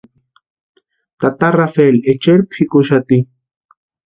Tata 1.19 1.47
Rafeli 1.57 1.99
echeri 2.13 2.43
pʼikuxati. 2.51 3.17